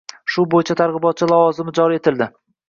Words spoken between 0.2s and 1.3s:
Shu bo‘yicha targ‘ibotchi